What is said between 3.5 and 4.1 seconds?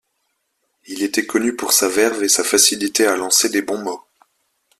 bons mots.